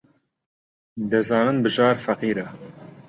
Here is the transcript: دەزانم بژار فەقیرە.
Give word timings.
دەزانم 1.11 1.57
بژار 1.63 1.95
فەقیرە. 2.05 2.47